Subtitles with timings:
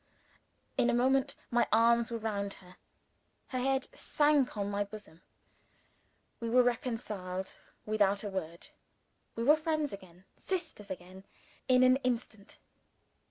[0.79, 2.77] In a moment, my arms were round her.
[3.49, 5.21] Her head sank on my bosom.
[6.39, 7.53] We were reconciled
[7.85, 8.69] without a word.
[9.35, 11.25] We were friends again, sisters again,
[11.67, 12.57] in an instant.